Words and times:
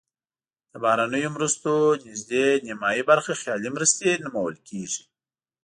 د 0.71 0.73
بهرنیو 0.83 1.33
مرستو 1.35 1.73
نزدې 2.05 2.45
نیمایي 2.67 3.03
برخه 3.09 3.31
خیالي 3.41 3.69
مرستې 3.75 4.09
نومول 4.23 4.55
کیږي. 4.69 5.03